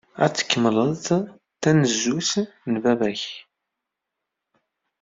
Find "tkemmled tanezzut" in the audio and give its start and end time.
0.33-2.31